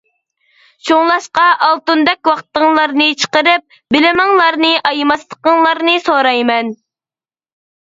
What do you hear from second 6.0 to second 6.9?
سورايمەن.